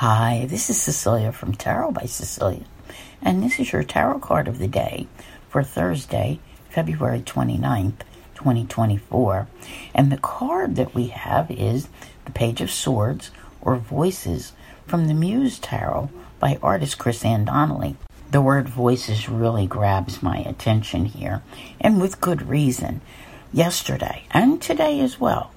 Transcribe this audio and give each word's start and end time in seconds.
Hi, 0.00 0.46
this 0.48 0.70
is 0.70 0.80
Cecilia 0.80 1.30
from 1.30 1.52
Tarot 1.52 1.90
by 1.90 2.06
Cecilia, 2.06 2.64
and 3.20 3.42
this 3.42 3.60
is 3.60 3.70
your 3.70 3.82
tarot 3.82 4.20
card 4.20 4.48
of 4.48 4.58
the 4.58 4.66
day 4.66 5.06
for 5.50 5.62
Thursday, 5.62 6.40
February 6.70 7.20
29th, 7.20 8.00
2024. 8.34 9.46
And 9.94 10.10
the 10.10 10.16
card 10.16 10.76
that 10.76 10.94
we 10.94 11.08
have 11.08 11.50
is 11.50 11.90
the 12.24 12.30
Page 12.30 12.62
of 12.62 12.70
Swords 12.70 13.30
or 13.60 13.76
Voices 13.76 14.54
from 14.86 15.06
the 15.06 15.12
Muse 15.12 15.58
Tarot 15.58 16.08
by 16.38 16.58
artist 16.62 16.96
Chris-Anne 16.96 17.44
Donnelly. 17.44 17.98
The 18.30 18.40
word 18.40 18.70
voices 18.70 19.28
really 19.28 19.66
grabs 19.66 20.22
my 20.22 20.38
attention 20.38 21.04
here, 21.04 21.42
and 21.78 22.00
with 22.00 22.22
good 22.22 22.48
reason. 22.48 23.02
Yesterday 23.52 24.24
and 24.30 24.62
today 24.62 25.00
as 25.00 25.20
well, 25.20 25.52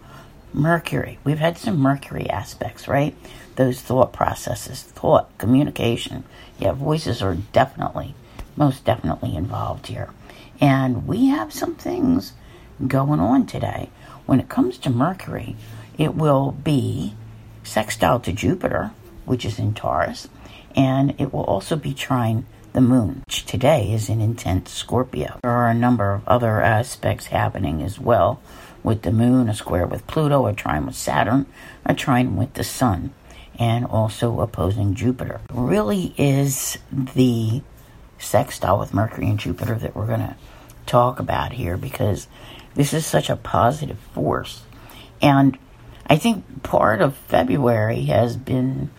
Mercury. 0.51 1.17
We've 1.23 1.39
had 1.39 1.57
some 1.57 1.79
Mercury 1.79 2.29
aspects, 2.29 2.89
right? 2.89 3.15
Those 3.55 3.81
thought 3.81 4.13
processes, 4.13 4.81
thought, 4.81 5.38
communication. 5.38 6.23
Yeah, 6.59 6.73
voices 6.73 7.21
are 7.21 7.35
definitely, 7.35 8.16
most 8.55 8.84
definitely 8.84 9.35
involved 9.35 9.88
here. 9.88 10.09
And 10.59 11.07
we 11.07 11.27
have 11.27 11.53
some 11.53 11.76
things 11.76 12.34
going 12.88 13.20
on 13.20 13.45
today. 13.45 13.89
When 14.26 14.39
it 14.39 14.49
comes 14.49 14.77
to 14.79 14.89
Mercury, 14.89 15.55
it 15.98 16.16
will 16.16 16.52
be 16.52 17.13
sextile 17.63 18.20
to 18.21 18.34
Jupiter, 18.34 18.91
which 19.26 19.45
is 19.45 19.59
in 19.59 19.73
Taurus, 19.73 20.27
and 20.76 21.13
it 21.20 21.34
will 21.34 21.43
also 21.43 21.76
be 21.76 21.93
trine 21.93 22.45
the 22.73 22.81
moon, 22.81 23.21
which 23.27 23.45
today 23.45 23.93
is 23.93 24.09
in 24.09 24.20
intense 24.20 24.71
Scorpio. 24.71 25.40
There 25.43 25.51
are 25.51 25.70
a 25.70 25.76
number 25.76 26.12
of 26.13 26.27
other 26.27 26.62
aspects 26.62 27.27
happening 27.27 27.84
as 27.84 27.99
well 27.99 28.41
with 28.81 29.04
the 29.04 29.12
moon, 29.12 29.48
a 29.48 29.54
square 29.54 29.85
with 29.85 30.07
Pluto, 30.07 30.45
a 30.48 30.54
trine 30.54 30.85
with 30.85 30.95
Saturn, 30.95 31.45
a 31.85 31.93
trine 31.93 32.35
with 32.35 32.54
the 32.55 32.63
sun, 32.63 33.13
and 33.59 33.85
also 33.85 34.41
opposing 34.41 34.95
Jupiter. 34.95 35.41
Really 35.52 36.13
is 36.17 36.77
the 36.91 37.62
sextile 38.18 38.79
with 38.79 38.93
Mercury 38.93 39.27
and 39.27 39.40
Jupiter 39.40 39.76
that 39.76 39.96
we're 39.96 40.07
going 40.07 40.20
to 40.20 40.35
talk 40.85 41.20
about 41.20 41.54
here 41.54 41.77
because 41.77 42.27
this 42.76 42.93
is 42.93 43.05
such 43.05 43.29
a 43.29 43.35
positive 43.35 43.99
force. 44.13 44.63
And 45.21 45.57
I 46.07 46.18
think 46.18 46.63
part 46.63 47.01
of 47.01 47.15
February 47.15 48.04
has 48.05 48.35
been 48.35 48.90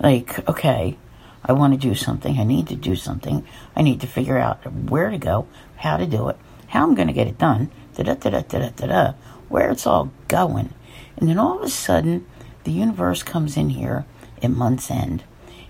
like, 0.00 0.48
okay, 0.48 0.96
I 1.44 1.52
want 1.52 1.74
to 1.74 1.88
do 1.88 1.94
something. 1.94 2.38
I 2.38 2.44
need 2.44 2.68
to 2.68 2.76
do 2.76 2.96
something. 2.96 3.46
I 3.74 3.82
need 3.82 4.00
to 4.00 4.06
figure 4.06 4.38
out 4.38 4.64
where 4.72 5.10
to 5.10 5.18
go, 5.18 5.46
how 5.76 5.96
to 5.96 6.06
do 6.06 6.28
it, 6.28 6.36
how 6.68 6.84
I'm 6.84 6.94
going 6.94 7.08
to 7.08 7.14
get 7.14 7.28
it 7.28 7.38
done, 7.38 7.70
da 7.94 8.04
da 8.04 8.14
da 8.14 8.30
da 8.30 8.40
da 8.42 8.70
da 8.70 8.86
da, 8.86 9.12
where 9.48 9.70
it's 9.70 9.86
all 9.86 10.10
going. 10.28 10.72
And 11.16 11.28
then 11.28 11.38
all 11.38 11.58
of 11.58 11.64
a 11.64 11.70
sudden, 11.70 12.26
the 12.66 12.72
universe 12.72 13.22
comes 13.22 13.56
in 13.56 13.70
here 13.70 14.04
at 14.42 14.50
month's 14.50 14.90
end 14.90 15.22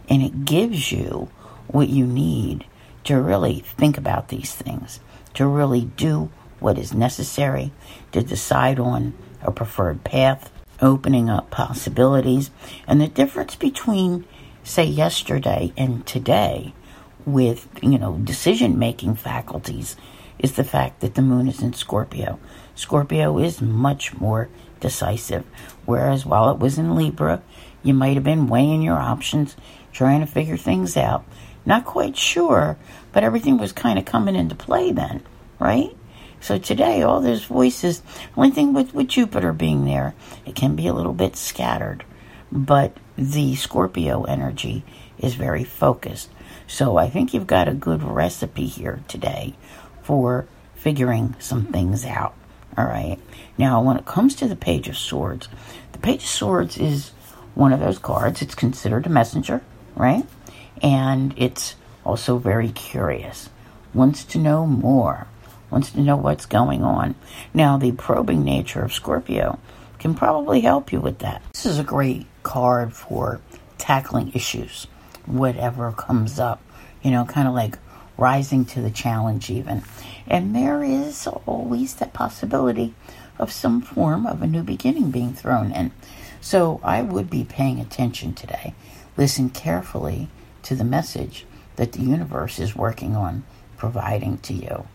and 0.09 0.23
it 0.23 0.47
gives 0.47 0.91
you 0.91 1.29
what 1.67 1.91
you 1.91 2.07
need 2.07 2.65
to 3.05 3.21
really 3.21 3.61
think 3.61 3.99
about 3.99 4.29
these 4.29 4.55
things, 4.55 4.99
to 5.35 5.47
really 5.47 5.83
do 5.83 6.31
what 6.59 6.79
is 6.79 6.95
necessary, 6.95 7.71
to 8.13 8.23
decide 8.23 8.81
on 8.81 9.13
a 9.43 9.53
preferred 9.53 10.05
path, 10.05 10.51
opening 10.81 11.29
up 11.29 11.51
possibilities. 11.51 12.51
And 12.87 12.99
the 12.99 13.09
difference 13.09 13.57
between, 13.57 14.25
say, 14.65 14.85
yesterday 14.85 15.75
and 15.77 16.07
today 16.07 16.73
with, 17.27 17.69
you 17.83 17.99
know, 17.99 18.19
decision 18.19 18.79
making 18.79 19.17
faculties 19.17 19.97
is 20.39 20.53
the 20.53 20.65
fact 20.65 21.01
that 21.01 21.15
the 21.15 21.23
moon 21.23 21.49
is 21.49 21.61
in 21.61 21.73
Scorpio. 21.73 22.39
Scorpio 22.75 23.39
is 23.39 23.61
much 23.61 24.15
more 24.15 24.49
decisive. 24.81 25.45
Whereas 25.85 26.25
while 26.25 26.51
it 26.51 26.59
was 26.59 26.79
in 26.79 26.95
Libra, 26.95 27.43
you 27.83 27.95
might 27.95 28.15
have 28.15 28.25
been 28.25 28.49
weighing 28.49 28.83
your 28.83 28.99
options, 28.99 29.57
trying 29.93 30.21
to 30.21 30.27
figure 30.27 30.57
things 30.57 30.97
out. 30.97 31.25
Not 31.65 31.85
quite 31.85 32.17
sure, 32.17 32.77
but 33.13 33.25
everything 33.25 33.59
was 33.59 33.73
kind 33.73 33.99
of 33.99 34.05
coming 34.05 34.37
into 34.37 34.55
play 34.55 34.93
then, 34.93 35.23
right? 35.59 35.97
So 36.41 36.59
today, 36.59 37.03
all 37.03 37.21
those 37.21 37.45
voices, 37.45 38.03
only 38.37 38.51
thing 38.51 38.73
with, 38.73 38.95
with 38.95 39.09
Jupiter 39.09 39.53
being 39.53 39.85
there, 39.85 40.15
it 40.45 40.55
can 40.55 40.77
be 40.77 40.87
a 40.87 40.93
little 40.93 41.15
bit 41.15 41.35
scattered, 41.35 42.05
but 42.53 42.97
the 43.17 43.55
Scorpio 43.55 44.25
energy 44.25 44.85
is 45.19 45.35
very 45.35 45.65
focused. 45.65 46.31
So 46.67 46.97
I 46.97 47.09
think 47.09 47.33
you've 47.33 47.47
got 47.47 47.69
a 47.69 47.75
good 47.75 48.03
recipe 48.03 48.67
here 48.67 49.01
today 49.09 49.55
for 50.03 50.47
figuring 50.75 51.35
some 51.39 51.67
things 51.67 52.05
out. 52.05 52.35
All 52.77 52.85
right. 52.85 53.19
Now, 53.57 53.83
when 53.83 53.97
it 53.97 54.05
comes 54.05 54.35
to 54.37 54.49
the 54.49 54.57
Page 54.57 54.89
of 54.89 54.97
Swords, 54.99 55.49
the 55.93 55.99
Page 55.99 56.23
of 56.23 56.29
Swords 56.29 56.77
is 56.77 57.11
one 57.55 57.73
of 57.73 57.81
those 57.81 57.99
cards. 57.99 58.43
It's 58.43 58.55
considered 58.55 59.07
a 59.07 59.11
messenger, 59.11 59.63
right? 59.95 60.27
And 60.83 61.33
it's 61.39 61.75
also 62.05 62.37
very 62.37 62.71
curious, 62.71 63.49
wants 63.95 64.25
to 64.25 64.39
know 64.39 64.67
more, 64.67 65.27
wants 65.71 65.91
to 65.93 66.01
know 66.01 66.17
what's 66.17 66.47
going 66.47 66.85
on. 66.85 67.15
Now, 67.55 67.79
the 67.79 67.93
probing 67.93 68.45
nature 68.45 68.83
of 68.83 68.93
Scorpio 68.93 69.59
can 69.99 70.15
probably 70.15 70.61
help 70.61 70.93
you 70.93 71.01
with 71.01 71.21
that. 71.21 71.43
This 71.55 71.67
is 71.67 71.79
a 71.79 71.85
great 71.85 72.27
card 72.47 72.93
for 72.93 73.41
tackling 73.77 74.31
issues, 74.33 74.87
whatever 75.27 75.91
comes 75.91 76.39
up, 76.39 76.63
you 77.03 77.11
know, 77.11 77.25
kind 77.25 77.49
of 77.49 77.55
like 77.55 77.77
rising 78.17 78.65
to 78.65 78.81
the 78.81 78.91
challenge, 78.91 79.51
even. 79.51 79.83
And 80.29 80.55
there 80.55 80.85
is 80.85 81.27
always 81.27 81.97
that 81.97 82.13
possibility 82.13 82.95
of 83.37 83.51
some 83.51 83.83
form 83.83 84.27
of 84.27 84.43
a 84.43 84.47
new 84.47 84.63
beginning 84.63 85.11
being 85.11 85.35
thrown 85.35 85.73
in. 85.73 85.91
So 86.41 86.81
I 86.85 87.03
would 87.03 87.29
be 87.29 87.45
paying 87.45 87.81
attention 87.81 88.33
today. 88.33 88.75
Listen 89.17 89.51
carefully 89.51 90.29
to 90.63 90.77
the 90.77 90.85
message 90.85 91.47
that 91.75 91.93
the 91.93 92.03
universe 92.03 92.61
is 92.61 92.77
working 92.77 93.17
on 93.17 93.43
providing 93.77 94.39
to 94.39 94.55
you 94.55 94.87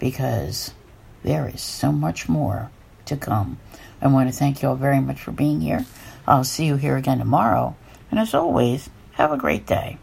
because 0.00 0.74
there 1.22 1.48
is 1.48 1.62
so 1.62 1.92
much 1.92 2.28
more 2.28 2.72
to 3.04 3.16
come. 3.16 3.60
I 4.02 4.08
want 4.08 4.28
to 4.28 4.36
thank 4.36 4.60
you 4.60 4.70
all 4.70 4.74
very 4.74 5.00
much 5.00 5.20
for 5.20 5.30
being 5.30 5.60
here. 5.60 5.86
I'll 6.26 6.44
see 6.44 6.66
you 6.66 6.76
here 6.76 6.96
again 6.96 7.18
tomorrow. 7.18 7.76
And 8.10 8.18
as 8.18 8.34
always, 8.34 8.90
have 9.12 9.32
a 9.32 9.36
great 9.36 9.66
day. 9.66 9.98